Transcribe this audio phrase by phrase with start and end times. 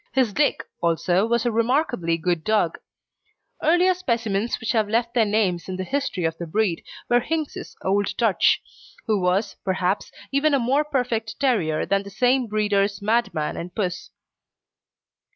[0.13, 2.79] His Dick, also, was a remarkably good dog.
[3.61, 7.75] Earlier specimens which have left their names in the history of the breed were Hinks's
[7.83, 8.63] Old Dutch,
[9.05, 14.09] who was, perhaps, even a more perfect terrier than the same breeder's Madman and Puss.